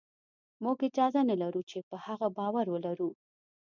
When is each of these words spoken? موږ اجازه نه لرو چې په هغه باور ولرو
موږ 0.63 0.77
اجازه 0.87 1.21
نه 1.29 1.35
لرو 1.41 1.61
چې 1.69 1.77
په 1.89 1.95
هغه 2.05 2.27
باور 2.37 2.65
ولرو 2.69 3.09